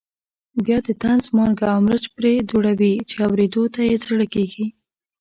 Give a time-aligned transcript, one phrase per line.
[0.65, 4.65] بیا د طنز مالګه او مرچ پرې دوړوي چې اورېدو ته یې زړه کېږي.